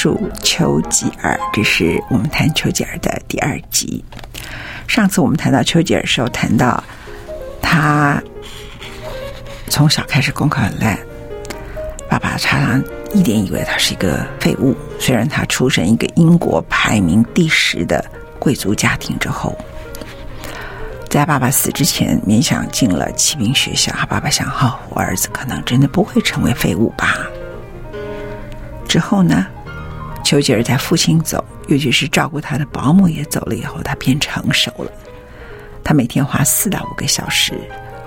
[0.00, 4.02] 述丘吉尔，这是我们谈丘吉尔的第二集。
[4.88, 6.82] 上次我们谈到丘吉尔的时候，谈到
[7.60, 8.18] 他
[9.68, 10.98] 从小开始功课很烂，
[12.08, 14.74] 爸爸常常一点以为他是一个废物。
[14.98, 18.02] 虽然他出生一个英国排名第十的
[18.38, 19.54] 贵族家庭之后，
[21.10, 23.92] 在爸爸死之前勉强进了骑兵学校。
[24.08, 27.18] 爸爸想：哦，我儿子可能真的不会成为废物吧。
[28.88, 29.46] 之后呢，
[30.30, 34.92] 丘吉尔在父亲走，尤其是照顾他的保姆也走了以后，他变成熟了。
[35.82, 37.52] 他每天花四到五个小时，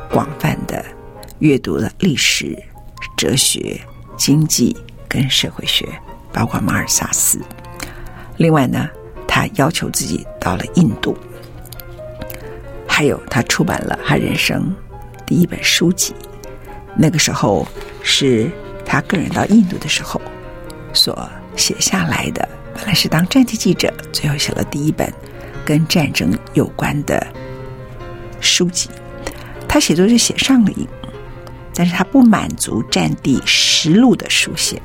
[0.10, 0.86] 广泛的
[1.40, 2.58] 阅读了历史、
[3.18, 3.78] 哲学、
[4.16, 4.74] 经济
[5.10, 5.86] 跟社会学，
[6.32, 7.42] 包括马尔萨斯。
[8.38, 8.90] 另外呢，
[9.28, 11.18] 他要求自己到了印度，
[12.88, 14.74] 还有他出版了他人生
[15.26, 16.16] 第一本书籍。
[16.96, 17.68] 那个时候
[18.02, 18.50] 是
[18.86, 20.22] 他个人到印度的时候。
[20.94, 25.12] 所写下来的本来是当战地记者，最后写了第一本
[25.64, 27.26] 跟战争有关的
[28.42, 28.90] 书籍。
[29.68, 30.88] 他写作就写上了瘾，
[31.74, 34.82] 但是他不满足战地实录的书写。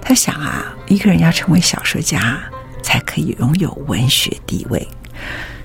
[0.00, 2.38] 他想啊，一个人要成为小说家，
[2.82, 4.86] 才可以拥有文学地位。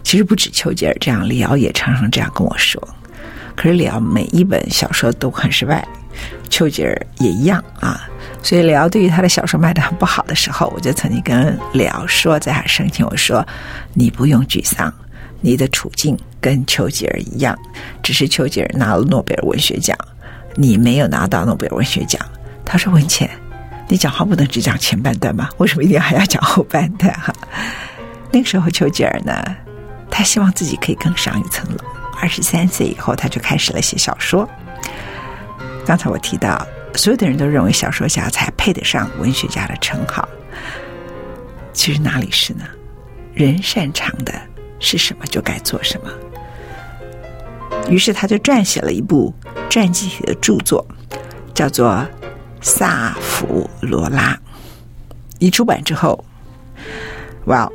[0.04, 2.82] 其实不止丘吉尔这样，李敖也常常这样跟我说。
[3.56, 5.88] 可是李敖每一本小说都很失败，
[6.50, 8.08] 丘吉尔也一样啊。
[8.44, 13.46] 所以李敖对于他的小说卖的很不好的时候，我就曾经跟李敖说，在他生前我说
[13.94, 14.94] ：“你不用沮丧，
[15.42, 17.58] 你的处境跟丘吉尔一样，
[18.02, 19.98] 只是丘吉尔拿了诺贝尔文学奖，
[20.56, 22.22] 你没有拿到诺贝尔文学奖。”
[22.64, 23.30] 他说：“文茜，
[23.90, 25.50] 你讲话不能只讲前半段吗？
[25.58, 27.34] 为什么一定还要讲后半段？”哈，
[28.32, 29.44] 那个时候丘吉尔呢，
[30.10, 31.78] 他希望自己可以更上一层楼。
[32.22, 34.50] 二十三岁以后，他就开始了写小说。
[35.86, 36.66] 刚才我提到。
[36.98, 40.28] 所有的人都认为小说家才配得上文学家的称号，
[41.72, 42.66] 其实哪里是呢？
[43.34, 44.34] 人擅长的
[44.80, 46.12] 是什么就该做什么。
[47.88, 49.32] 于是他就撰写了一部
[49.70, 50.86] 传记体的著作，
[51.54, 51.90] 叫做
[52.62, 54.34] 《萨弗罗拉》。
[55.38, 56.26] 一出版之后，
[57.46, 57.72] 哇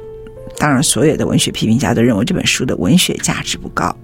[0.59, 3.97] 当然所有的文学批评家都认为这本书的文学价值不高。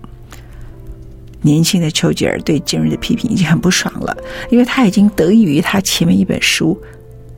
[1.41, 4.17] 年轻的丘吉尔对今日的批评已经很不爽了，
[4.51, 6.77] 因为他已经得益于他前面一本书，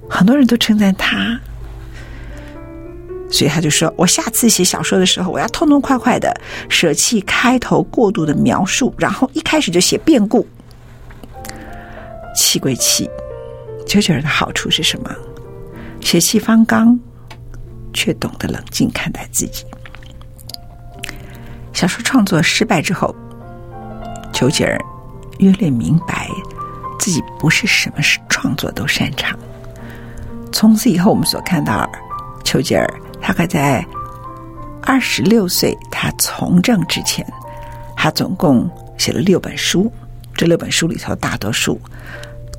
[0.08, 1.38] 很多人都称赞他，
[3.30, 6.34] 所以他就说：“我下次写小说的时候，我要痛痛快快的
[6.68, 10.46] 舍弃开头过度的描述，然后一开始就写变故。”
[12.34, 13.08] 气归气，
[13.86, 15.14] 丘吉尔的好处是什么？
[16.00, 16.98] 血气方刚，
[17.92, 19.64] 却懂得冷静看待自己。
[21.74, 23.14] 小说创作失败之后。
[24.40, 24.80] 丘吉尔
[25.36, 26.26] 越来越明白
[26.98, 27.96] 自己不是什么
[28.26, 29.38] 创作都擅长。
[30.50, 31.86] 从此以后，我们所看到
[32.42, 32.88] 丘吉尔
[33.20, 33.84] 他还在
[34.80, 37.22] 二十六岁，他从政之前，
[37.94, 38.66] 他总共
[38.96, 39.92] 写了六本书。
[40.34, 41.78] 这六本书里头，大多数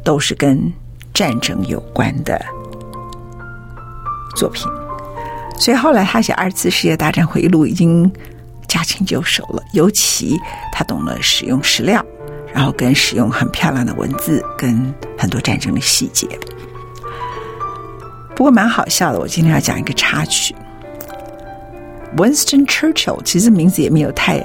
[0.04, 0.72] 都是跟
[1.16, 2.40] 战争有关的
[4.36, 4.68] 作品。
[5.58, 8.14] 所以后来他写《二次世界大战回忆录》已经。
[8.72, 10.40] 驾轻就熟了，尤其
[10.72, 12.02] 他懂了使用史料，
[12.54, 16.26] 然后跟使用很漂亮的文字，跟很多战争的细节。
[18.34, 20.56] 不过蛮好笑的，我今天要讲一个插曲。
[22.16, 24.40] Winston Churchill 其实名字也没有太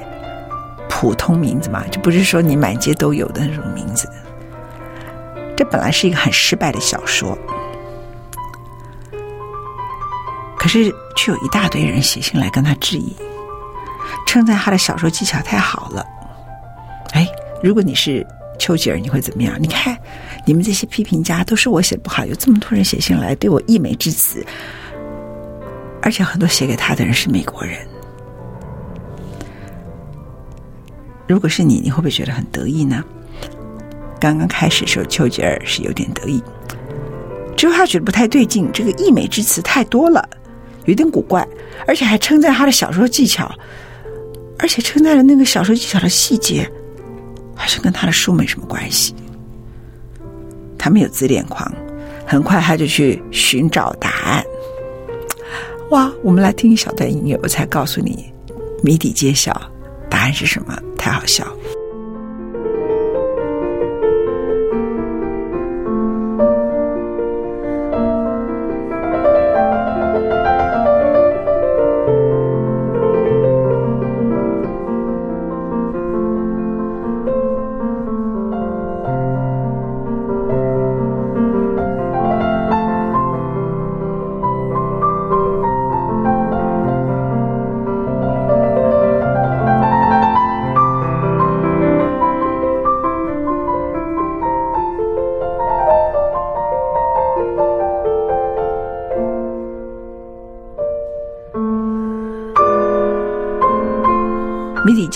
[0.89, 4.11] 普通名字嘛，就不是说你满街都有的那种名字。
[5.57, 7.39] 这本来是一个很失败的小说，
[10.59, 13.15] 可是却有一大堆人写信来跟他质疑。
[14.37, 16.05] 称赞他的小说技巧太好了。
[17.13, 17.27] 哎，
[17.63, 18.25] 如果你是
[18.59, 19.57] 丘吉尔，你会怎么样？
[19.59, 19.97] 你看，
[20.45, 24.45] 你们这些批评家都是我写不好，有这么多人写信来对我溢美之词，
[26.03, 27.79] 而且很多写给他的人是美国人。
[31.27, 33.03] 如果是你，你会不会觉得很得意呢？
[34.21, 36.45] 刚刚开始的时候，丘吉尔是有点得意，
[37.57, 40.29] 之后他觉得不太对劲，这个溢美之词太多了，
[40.85, 41.49] 有点古怪，
[41.87, 43.51] 而且还称赞他的小说技巧，
[44.59, 46.71] 而且称赞的那个小说技巧的细节。
[47.59, 49.15] 还是跟他的书没什么关系。
[50.79, 51.73] 他没有自恋狂，
[52.27, 54.45] 很快他就去寻找答案。
[55.91, 58.31] 哇，我们来听一小段音乐，我才告诉你
[58.83, 59.59] 谜底揭晓，
[60.11, 60.79] 答案是什么？
[60.99, 61.45] 太好笑。
[61.47, 61.56] 了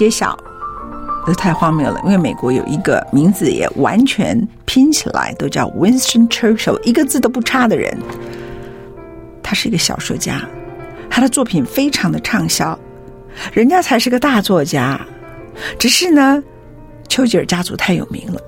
[0.01, 0.35] 揭晓，
[1.27, 2.01] 这太荒谬了！
[2.05, 7.95] 因为美国有一个名字也完全拼起来都叫 Winston Churchill，一个字都不差的人。
[9.43, 10.41] 他是一个小说家，
[11.11, 12.79] 他的作品非常的畅销，
[13.53, 14.99] 人家才是个大作家。
[15.79, 16.43] 只是呢，
[17.07, 18.41] 丘吉尔家族太有名了，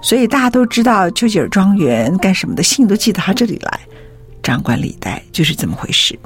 [0.00, 3.80] 所以大家都知道丘吉尔庄园干什么的信都寄到他这里来，
[4.42, 6.18] 张冠李戴，就是这么回事。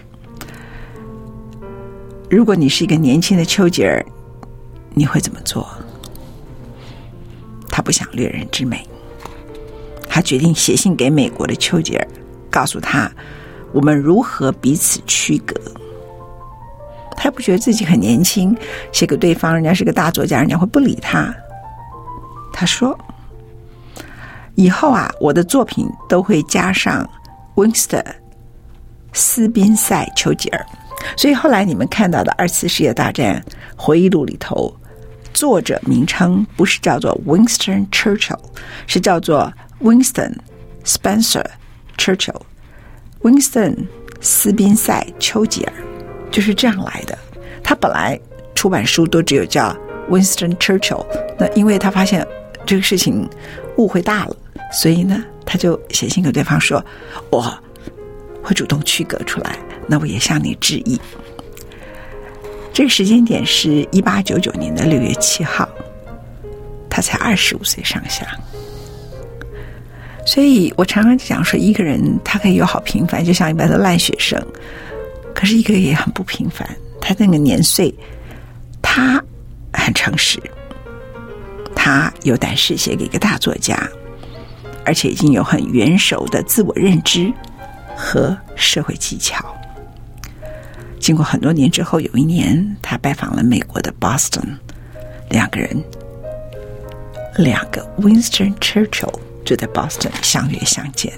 [2.30, 4.04] 如果你是一个年轻的丘吉尔，
[4.94, 5.68] 你会怎么做？
[7.68, 8.86] 他不想掠人之美，
[10.08, 12.08] 他决定写信给美国的丘吉尔，
[12.48, 13.10] 告诉他
[13.72, 15.60] 我们如何彼此区隔。
[17.16, 18.56] 他不觉得自己很年轻，
[18.92, 21.34] 写给对方，人家是个大作家，人家会不理他。
[22.52, 22.96] 他说
[24.54, 27.04] ：“以后啊，我的作品都会加上
[27.56, 28.04] Winston
[29.12, 30.66] 斯宾塞丘吉尔。
[31.16, 33.44] 所以后来你们看到的二次世界大战
[33.76, 34.72] 回忆录里头。”
[35.34, 38.38] 作者名称不是叫做 Winston Churchill，
[38.86, 39.52] 是叫做
[39.82, 40.32] Winston
[40.84, 41.44] Spencer
[41.98, 43.76] Churchill，Winston
[44.20, 45.72] 斯宾塞丘吉尔，
[46.30, 47.18] 就是这样来的。
[47.62, 48.18] 他本来
[48.54, 49.76] 出版书都只有叫
[50.08, 51.04] Winston Churchill，
[51.36, 52.26] 那因为他发现
[52.64, 53.28] 这个事情
[53.76, 54.36] 误会大了，
[54.72, 56.82] 所以呢，他就写信给对方说
[57.30, 57.52] ：“我
[58.42, 59.58] 会主动区隔出来，
[59.88, 61.00] 那我也向你致意。”
[62.74, 65.68] 这个时间点是一八九九年的六月七号，
[66.90, 68.26] 他才二十五岁上下，
[70.26, 74.44] 所以我常常讲说，一个人他可以有好平凡，就像一般的烂学生，
[75.32, 76.68] 可是一个也很不平凡。
[77.00, 77.94] 他那个年岁，
[78.82, 79.22] 他
[79.72, 80.42] 很诚实，
[81.76, 83.78] 他有胆识写给一个大作家，
[84.84, 87.32] 而且已经有很元熟的自我认知
[87.94, 89.44] 和社会技巧。
[91.04, 94.56] 经过很多年之后，有一年他拜访了美国的 Boston，
[95.28, 95.84] 两个人，
[97.36, 99.12] 两个 Winston Churchill
[99.44, 101.12] 就在 Boston 相约相见。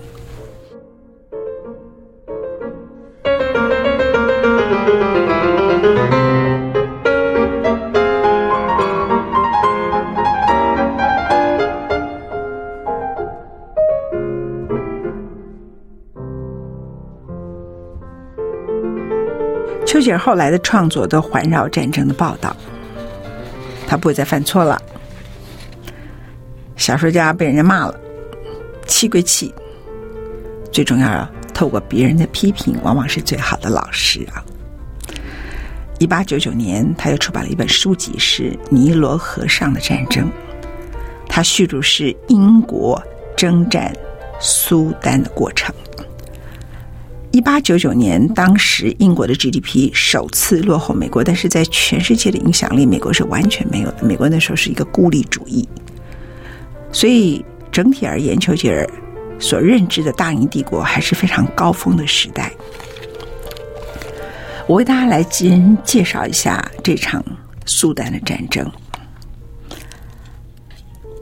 [20.17, 22.57] 丘吉尔后来的创作都环绕战争的报道，
[23.87, 24.81] 他不会再犯错了。
[26.77, 27.95] 小说家被人家骂了，
[28.87, 29.55] 气归气，
[30.73, 34.43] 最重要啊，透过别人的批评，往往是最好的老师啊。
[35.99, 40.25] 一八九九年，他又出版了一本书籍，是《尼罗河上的战争》，
[41.29, 43.03] 他叙述是英国
[43.37, 43.95] 征战
[44.39, 45.75] 苏丹的过程。
[47.37, 54.07] 一八九九年，当时英国的 GDP 首次落后美国，但是在全世界的影响力，美国是完全没有的。
[54.07, 55.69] 美国那时候是一个孤立主义，
[56.91, 58.89] 所以整体而言，丘吉尔
[59.39, 62.51] 所认知的大英帝国还是非常高峰的时代。
[64.67, 67.23] 我为大家来先介绍一下这场
[67.67, 68.67] 苏丹的战争。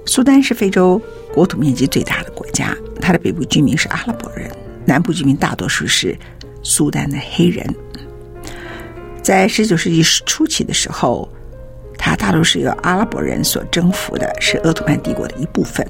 [0.06, 1.02] 苏丹是非洲
[1.34, 4.48] 国土面积最大的国家，它的北部居民是阿拉伯人。
[4.86, 6.16] 南部居民大多数是
[6.62, 7.64] 苏丹的黑人。
[9.22, 11.28] 在十九世纪初期的时候，
[11.96, 15.86] 它大多是由阿拉伯人所征服的，是鄂图曼帝国的一部分。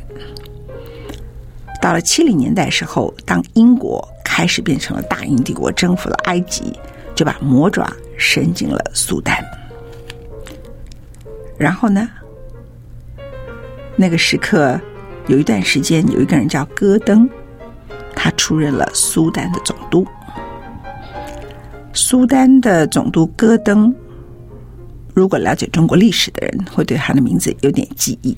[1.83, 6.73] 到了七零年代时候，当英国开始变成了大英帝国，征服了埃及，
[7.15, 9.45] 就把魔爪伸进了苏丹。
[11.59, 12.09] 然后呢，
[13.97, 14.81] 那个时刻
[15.27, 17.29] 有一段时间，有一个人叫戈登，
[18.25, 20.07] 他出任了苏丹的总督。
[21.93, 23.95] 苏丹的总督戈登。
[25.13, 28.35] 如果了解中国历史的人，会对他的名字有点记忆。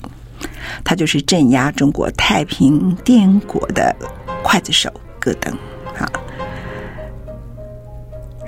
[0.83, 3.95] 他就是镇压中国太平天国的
[4.43, 4.91] 刽子手
[5.21, 5.53] 戈登。
[5.97, 6.11] 啊，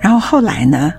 [0.02, 0.94] 然后后来呢，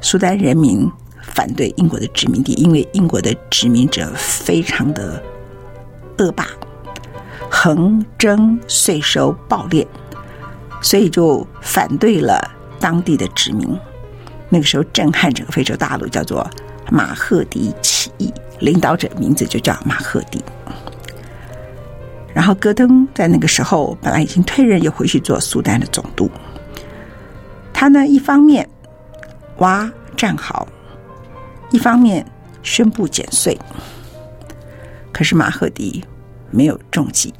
[0.00, 0.88] 苏丹人民
[1.22, 5.20] 反对英国的殖民地，因为英国的殖民者非常的
[6.18, 6.46] 恶霸，
[7.64, 9.86] 横征税收暴敛，
[10.82, 12.50] 所以就反对了
[12.80, 13.78] 当地的殖民。
[14.48, 16.44] 那个时候震撼整个非洲大陆，叫做
[16.90, 20.42] 马赫迪起义，领导者名字就叫马赫迪。
[22.34, 26.28] 然后戈登在那个时候本来已经退任，又回去做苏丹的总督。
[27.72, 28.68] 他呢，一方面
[29.58, 30.66] 挖战壕，
[31.70, 32.26] 一方面
[32.64, 33.56] 宣布减税。
[35.12, 36.04] 可是马赫迪
[36.50, 37.32] 没有中计，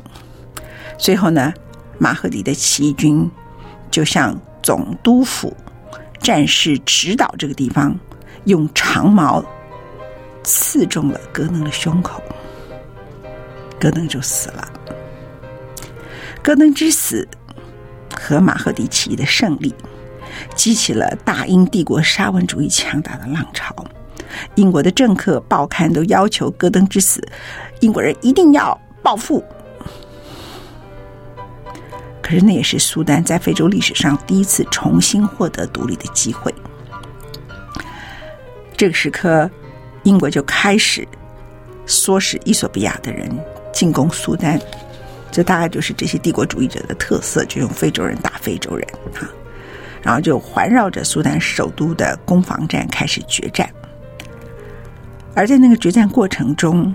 [1.03, 1.53] 最后呢，
[1.99, 3.29] 马赫迪的起义军
[3.91, 5.53] 就向总督府。
[6.21, 7.99] 战士指导这个地方，
[8.45, 9.45] 用长矛
[10.45, 12.23] 刺中了戈登的胸口，
[13.81, 14.73] 戈登就死了。
[16.41, 17.27] 戈登之死
[18.15, 19.75] 和马赫迪起义的胜利，
[20.55, 23.75] 激起了大英帝国沙文主义强大的浪潮。
[24.55, 27.21] 英国的政客、报刊都要求戈登之死，
[27.81, 29.45] 英国人一定要报复。
[32.33, 36.51] 可是那也是苏丹在非洲历史上第一次重新获得独立的机会。
[38.75, 39.51] 这个时刻，
[40.05, 41.07] 英国就开始
[41.87, 43.31] 唆使伊索比亚的人
[43.71, 44.59] 进攻苏丹，
[45.31, 48.89] 这大概就是这些帝国主义者的特色，就用非洲人打非洲人
[49.21, 49.29] 啊。
[50.01, 53.69] 然后就环绕着苏丹首都的攻防战开始决战。
[55.35, 56.95] 而在那个决战过程中，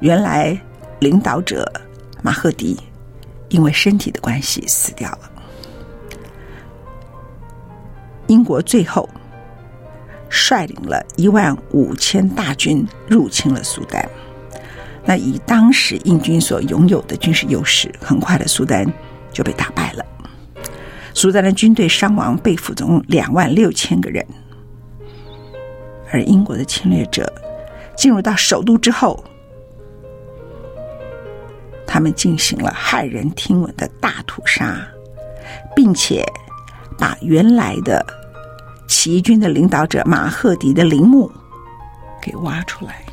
[0.00, 0.60] 原来
[0.98, 1.64] 领导者
[2.22, 2.76] 马赫迪。
[3.54, 5.30] 因为身体的关系死掉了。
[8.26, 9.08] 英国最后
[10.28, 14.04] 率领了一万五千大军入侵了苏丹。
[15.04, 18.84] 那以当时英军所拥有的军事优势，很快的苏丹
[19.32, 20.04] 就被打败了。
[21.12, 24.26] 苏丹的军队伤亡被俘总共两万六千个人。
[26.10, 27.32] 而英国的侵略者
[27.96, 29.24] 进入到首都之后。
[31.86, 34.76] 他们进行了骇人听闻的大屠杀，
[35.76, 36.24] 并且
[36.98, 38.04] 把原来的
[38.88, 41.30] 起义军的领导者马赫迪的陵墓
[42.20, 43.04] 给挖出来。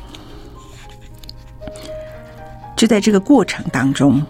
[2.76, 4.20] 就在这个过程当中，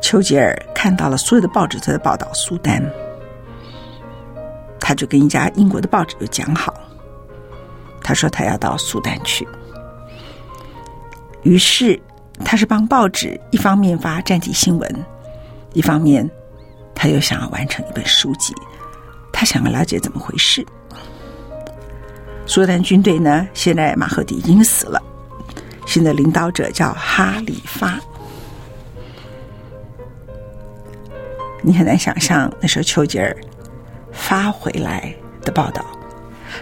[0.00, 2.80] 丘吉尔看到了所有的报纸都在报道苏丹，
[4.78, 6.72] 他就跟一家英国的报纸就讲好，
[8.04, 9.48] 他说他要到苏丹去，
[11.42, 12.00] 于是。
[12.44, 15.04] 他是帮报纸一方面发战地新闻，
[15.72, 16.28] 一方面
[16.94, 18.54] 他又想要完成一本书籍，
[19.32, 20.66] 他想要了解怎么回事。
[22.44, 25.00] 苏丹军队呢，现在马赫迪已经死了，
[25.86, 27.98] 新的领导者叫哈里发。
[31.62, 33.34] 你很难想象那时候丘吉尔
[34.10, 35.86] 发回来的报道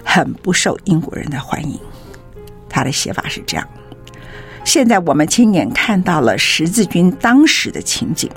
[0.05, 1.81] 很不受英国人的欢迎，
[2.69, 3.67] 他的写法是这样。
[4.65, 8.31] 现在我们亲眼看到了十字军当时的情景，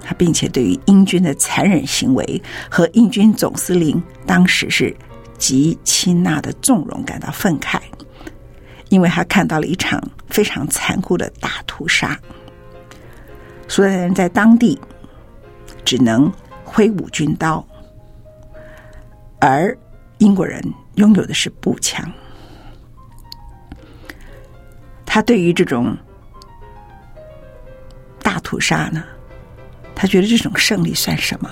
[0.00, 4.94] 他并且对于英军的残忍行为和英军总司令当时是
[5.36, 7.80] 极钦纳的纵容感到愤慨，
[8.88, 12.18] 因为他看到了一场非常残酷的大屠杀。
[13.66, 14.78] 苏丹人在当地
[15.84, 16.32] 只能
[16.64, 17.66] 挥舞军刀，
[19.40, 19.76] 而
[20.18, 20.62] 英国人
[20.94, 22.08] 拥有的是步枪。
[25.10, 25.96] 他对于这种
[28.22, 29.02] 大屠杀呢，
[29.94, 31.50] 他觉得这种胜利算什么？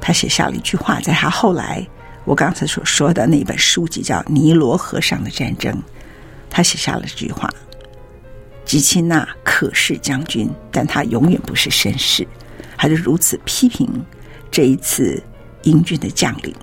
[0.00, 1.84] 他写下了一句话，在他后来
[2.24, 5.74] 我刚才所说的那本书籍叫《尼罗河上的战争》，
[6.48, 7.50] 他写下了这句话：
[8.64, 12.26] 吉钦纳可是将军，但他永远不是绅士。
[12.76, 13.88] 他就如此批评
[14.50, 15.22] 这一次
[15.64, 16.54] 英军的将领。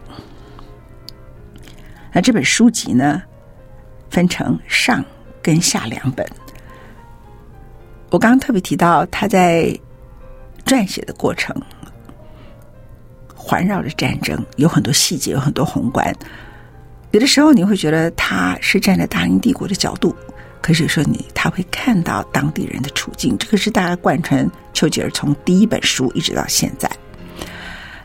[2.13, 3.21] 那这本书籍呢，
[4.09, 5.03] 分成上。
[5.41, 6.25] 跟下两本，
[8.09, 9.77] 我刚刚特别提到他在
[10.65, 11.55] 撰写的过程，
[13.35, 16.13] 环绕着战争，有很多细节，有很多宏观。
[17.11, 20.15] 有的时候你会觉得他是站在大英帝国的角度，
[20.61, 26.89] 可是说你他会看到当地人的处境，这个是大家贯穿丘吉尔从第一本书一直到现在。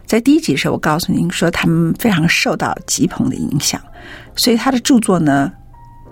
[0.07, 3.81] 在第一集的时候，我告诉您说他们非常受到吉朋的影响，
[4.37, 5.53] 所以他的著作呢，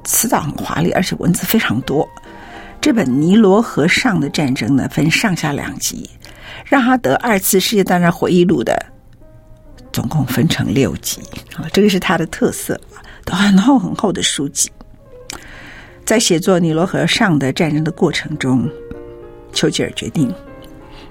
[0.05, 2.09] 词藻很华丽，而且文字非常多。
[2.81, 6.11] 这本《尼罗河上的战争》呢，分上下两集，
[6.65, 8.77] 让他得二次世界大战回忆录的，
[9.93, 11.21] 总共分成六集
[11.55, 12.81] 啊，这个是他的特色，
[13.25, 14.71] 都很厚很厚的书籍。
[16.05, 18.69] 在写作《尼罗河上的战争》的过程中，
[19.53, 20.35] 丘吉尔决定，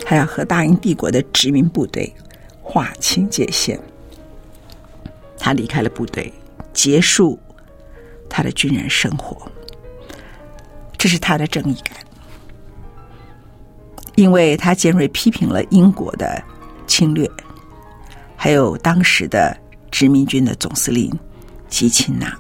[0.04, 2.14] 他要和大英帝国的殖民部队
[2.62, 3.80] 划清界限。
[5.40, 6.32] 他离开了部队，
[6.74, 7.40] 结束
[8.32, 9.46] 他的军人生活。
[10.98, 11.98] 这是他的正义感，
[14.16, 16.42] 因为他尖锐批评了英国的
[16.88, 17.30] 侵略，
[18.36, 19.56] 还有当时的
[19.90, 21.12] 殖民军的总司令
[21.68, 22.32] 吉钦纳。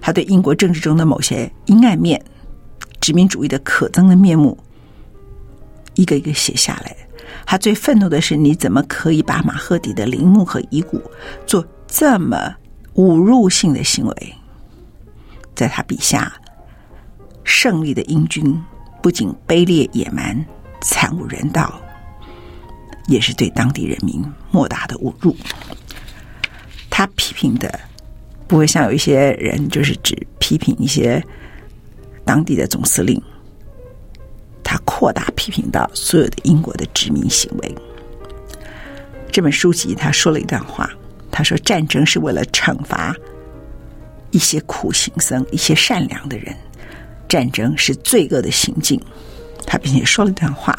[0.00, 2.18] 他对英国政治中的某些阴暗面、
[3.00, 4.56] 殖民主义的可憎的面目，
[5.94, 6.96] 一个一个写下来。
[7.44, 10.98] 他最愤怒的是，你怎么可以把马赫底的陵墓和遗骨
[11.46, 12.54] 做这么
[12.98, 14.34] 侮辱性的行为？
[15.54, 16.32] 在他笔下。
[17.44, 18.62] 胜利的英军
[19.00, 20.44] 不仅卑劣野蛮、
[20.82, 21.80] 惨无人道，
[23.06, 25.34] 也是对当地人民莫大的侮辱。
[26.90, 27.80] 他批评的
[28.46, 31.24] 不会像有一些人，就是只批评一些
[32.24, 33.22] 当地的总司令。
[34.62, 37.74] 他扩大批评到所有的英国的殖民行为。
[39.32, 40.90] 这本书籍他说了一段话，
[41.30, 43.14] 他说：“战争是为了惩罚
[44.30, 46.54] 一些苦行僧，一些善良的人。”
[47.28, 48.98] 战争是罪恶的行径，
[49.66, 50.74] 他并且说了一段话，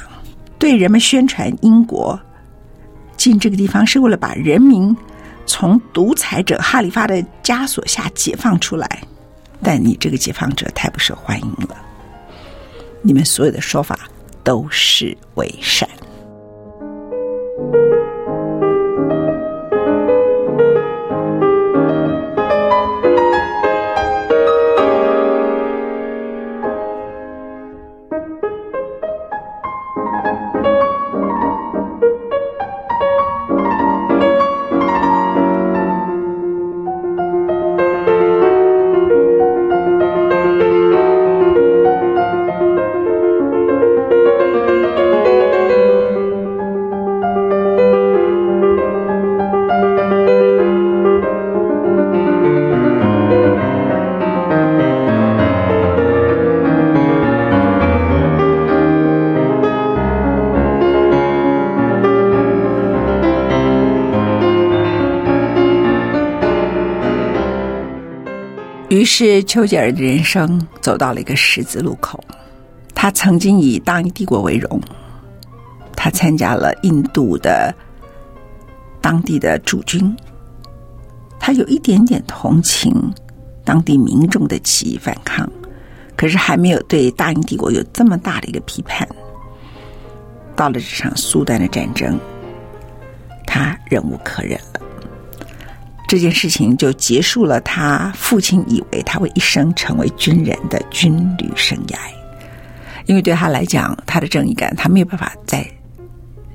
[0.57, 2.19] 对人们宣传英国
[3.15, 4.95] 进这个地方是为了把人民
[5.45, 9.03] 从独裁者哈里发的枷锁下解放出来，
[9.61, 11.77] 但你这个解放者太不受欢迎了，
[13.03, 14.09] 你们所有的说法
[14.43, 15.87] 都是伪善。
[68.99, 72.21] 于是，丘吉尔的人生走到了一个十字路口。
[72.93, 74.77] 他曾经以大英帝国为荣，
[75.95, 77.73] 他参加了印度的
[78.99, 80.13] 当地的驻军，
[81.39, 82.93] 他有一点点同情
[83.63, 85.49] 当地民众的起义反抗，
[86.17, 89.07] 可是还没有对大英帝国有这么大的一个批判。
[90.57, 92.19] 到了这场苏丹的战争，
[93.47, 94.81] 他忍无可忍了。
[96.09, 101.97] 这件事情就结束了他父亲以为他会一生成为军人的军旅生涯，
[103.05, 105.63] 因为对他来讲，他的正义感，他没有办法再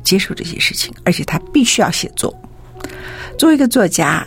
[0.02, 2.34] 接受这些事情，而且他必须要写作。
[3.38, 4.26] 作为一个作家，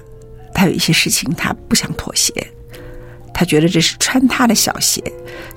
[0.53, 2.31] 他有一些事情他不想妥协，
[3.33, 5.03] 他觉得这是穿他的小鞋，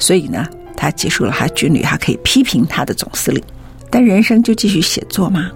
[0.01, 0.45] 所以呢，
[0.77, 3.41] 他结束了他军旅，他可以批评他的总司令，
[3.89, 5.49] 但人生就继续写作吗？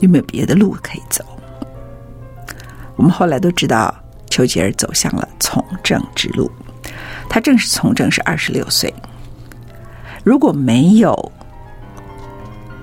[0.00, 1.24] 有没有别的路可以走？
[2.96, 3.94] 我们后来都知道，
[4.30, 6.50] 丘吉尔走向了从政之路。
[7.28, 8.92] 他正式从政是二十六岁。
[10.22, 11.32] 如果没有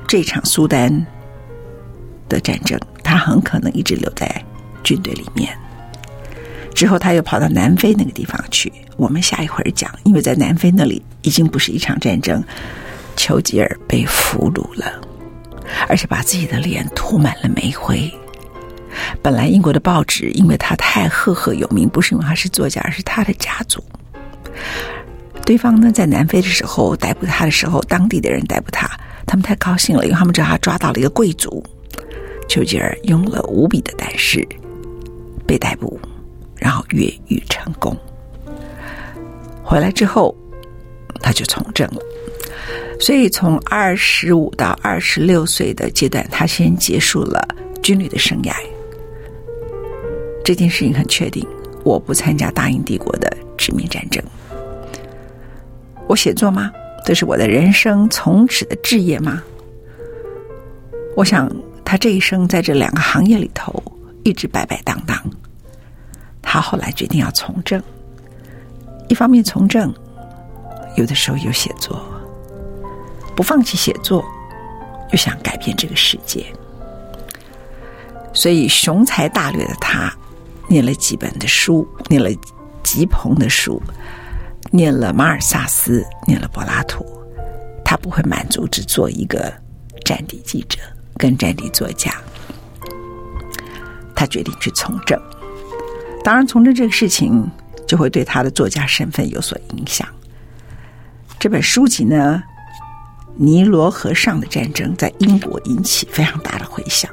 [0.07, 1.05] 这场苏丹
[2.27, 4.43] 的战争，他很可能一直留在
[4.83, 5.57] 军队里面。
[6.73, 8.71] 之后他又跑到南非那个地方去。
[8.97, 12.43] 我们下一会儿讲，因为在南非那里已经不是一场战争，
[13.15, 15.01] 丘吉尔被俘虏了，
[15.87, 18.11] 而且把自己的脸涂满了煤灰。
[19.21, 23.83] 本来英国的报纸因为他太赫赫有名，不是因为他是作家，而是他的家族。
[25.45, 28.89] 对方呢，在南非的时候逮捕他的时候，当地的人逮捕他，
[29.25, 31.63] 他们太高兴了，因为他们知道他抓到了一个贵族。
[32.47, 34.47] 丘吉尔用了无比的胆识，
[35.47, 35.99] 被逮捕，
[36.57, 37.97] 然后越狱成功。
[39.63, 40.35] 回来之后，
[41.21, 42.01] 他就从政了。
[42.99, 47.47] 所以从二十五到二十六岁的阶段，他先结束了
[47.81, 48.53] 军旅的生涯。
[50.43, 51.45] 这件事情很确定，
[51.83, 54.23] 我不参加大英帝国的殖民战争。
[56.07, 56.71] 我写作吗？
[57.05, 59.41] 这是我的人生从此的志业吗？
[61.15, 61.49] 我想，
[61.83, 63.81] 他这一生在这两个行业里头
[64.23, 65.17] 一直摆摆荡荡。
[66.41, 67.81] 他后来决定要从政，
[69.07, 69.93] 一方面从政，
[70.95, 72.03] 有的时候有写作，
[73.35, 74.23] 不放弃写作，
[75.11, 76.45] 又想改变这个世界。
[78.33, 80.13] 所以雄才大略的他，
[80.71, 82.29] 念了几本的书，念了
[82.81, 83.83] 吉朋的书，
[84.71, 87.05] 念了马尔萨斯，念了柏拉图，
[87.83, 89.53] 他不会满足只做一个
[90.05, 90.79] 战地记者
[91.17, 92.09] 跟战地作家，
[94.15, 95.21] 他决定去从政。
[96.23, 97.45] 当然，从政这个事情
[97.85, 100.07] 就会对他的作家身份有所影响。
[101.37, 102.41] 这本书籍呢，
[103.35, 107.11] 《尼罗河上的战争》在英国引起非常大的回响，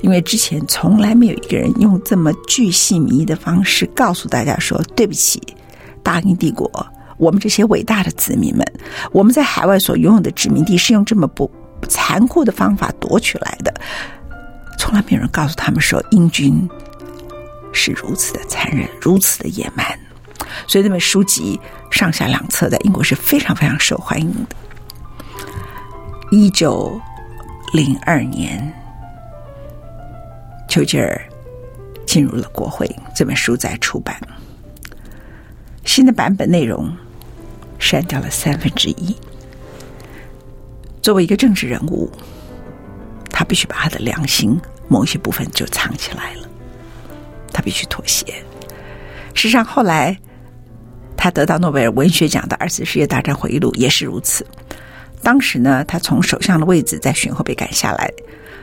[0.00, 5.42] 因为之前从来没有一个人用这么巨细靡遗的方式告诉大家说：“对不起，
[6.02, 6.70] 大英帝国，
[7.16, 8.64] 我们这些伟大的子民们，
[9.12, 11.50] 我们在海外所拥有的殖民地是用这么不
[11.88, 13.72] 残酷的方法夺取来的。”
[14.78, 16.68] 从来没有人告诉他们说英军。
[17.78, 19.86] 是如此的残忍，如此的野蛮，
[20.66, 24.56] 所以这本书籍上下两册在英国是非常非常受欢迎的。
[26.30, 26.98] 一九
[27.74, 28.72] 零二年，
[30.68, 31.20] 丘吉尔
[32.06, 34.16] 进入了国会，这本书在出版，
[35.84, 36.90] 新的版本内容
[37.78, 39.16] 删掉了三分之一。
[41.02, 42.10] 作为一个政治人物，
[43.30, 46.48] 他必须把他的良心某些部分就藏起来了。
[47.52, 48.26] 他必须妥协。
[49.34, 50.16] 事实上，后来
[51.16, 54.46] 他得到诺贝尔文学奖的《二次世界大战回忆录》也是如此。
[55.22, 58.10] 当时呢，他从首相的位置在选后被赶下来，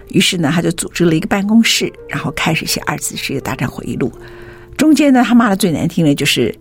[0.09, 4.11] 于是呢，他就组织了一个办公室，然后开始写《二次世界大战回忆录》。
[4.77, 6.53] 中间呢，他骂的最难听的就是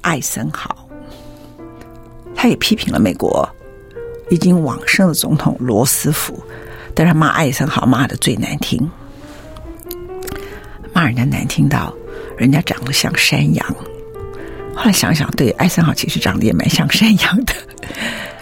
[0.00, 0.88] 艾森豪，
[2.34, 3.48] 他也批评了美国
[4.30, 6.42] 已经往生的总统罗斯福，
[6.94, 8.90] 但是他骂艾森豪骂的最难听。
[10.92, 11.94] 骂人家难听到，
[12.36, 13.76] 人家长得像山羊。
[14.74, 17.54] 后来想想，对，艾森豪其实长得也蛮像山羊的。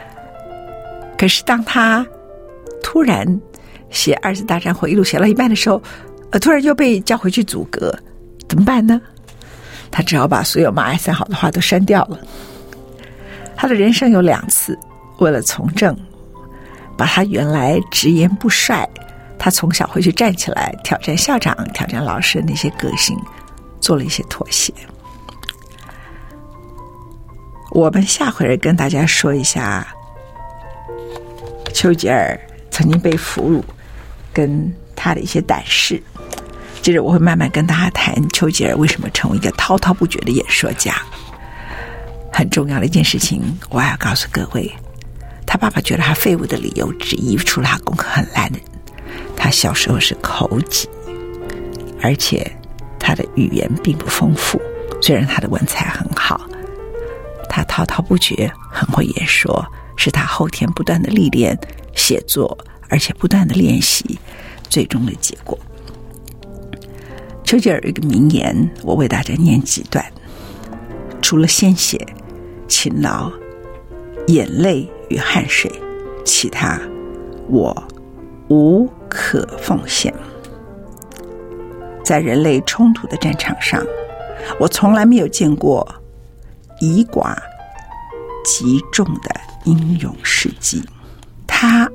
[1.19, 2.07] 可是当他
[2.83, 3.27] 突然
[3.91, 5.83] 写《二次大战回忆录》写到一半的时候，
[6.31, 7.97] 呃，突然就被叫回去组阁，
[8.49, 9.01] 怎么办呢？
[9.91, 12.19] 他只好把所有骂艾森好的话都删掉了。
[13.57, 14.79] 他的人生有两次，
[15.19, 15.97] 为了从政，
[16.97, 18.89] 把他原来直言不帅。
[19.39, 23.17] 他从小会去站起来挑战校长、挑战老师的那些个性，
[23.81, 24.73] 做了一些妥协。
[27.71, 29.87] 我们下回跟大家说一下，
[31.73, 32.39] 丘吉尔
[32.71, 33.63] 曾经被俘虏，
[34.37, 36.03] 跟他的一些胆识。
[36.83, 40.95] 接着我会慢慢跟大家谈丘吉尔为什么成为一个滔滔不绝的演说家。
[42.31, 44.71] 很重要的一件事情，我要告诉各位，
[45.47, 48.59] 他爸爸觉得他废物的理由之一，除了他功课很烂的。
[49.35, 50.87] 他小时候是口疾，
[52.03, 52.47] 而且
[52.99, 54.61] 他的语言并不丰富。
[55.01, 56.41] 虽然他的文采很好，
[57.49, 59.65] 他滔滔不绝，很会演说，
[59.97, 61.59] 是他后天不断的历练
[61.95, 62.57] 写作，
[62.89, 64.19] 而且不断的练习，
[64.77, 65.59] 最终的结果。
[67.43, 70.05] 丘吉尔一个名言，我为大家念几段：
[71.23, 72.07] 除了鲜血、
[72.69, 73.33] 勤劳、
[74.27, 75.73] 眼泪与汗水，
[76.27, 76.79] 其他
[77.49, 77.83] 我
[78.51, 78.87] 无。
[79.09, 80.13] 可奉献。
[82.05, 83.83] 在人类冲突的战场上，
[84.61, 85.89] 我从来没有见过
[86.81, 87.35] 以寡
[88.45, 90.83] 击众的英勇事迹。
[91.47, 91.91] 他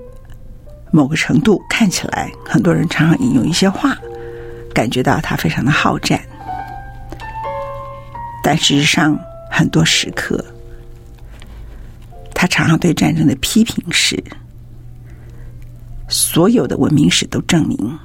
[0.91, 3.97] 某个程度看起来，很多人常常引用一些话，
[4.73, 6.19] 感觉到他非常的好战。
[8.43, 9.17] 但事实上，
[9.49, 10.43] 很多时刻，
[12.33, 14.21] 他常常对战争的批评是。
[16.09, 17.97] 所有的文明史都证明，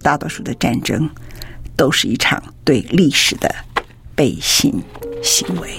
[0.00, 1.06] 大多数的战争
[1.76, 3.54] 都是一场对历史的
[4.14, 4.72] 背信
[5.22, 5.70] 行为。